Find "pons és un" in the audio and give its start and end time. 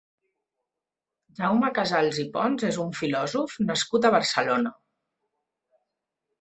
2.39-2.91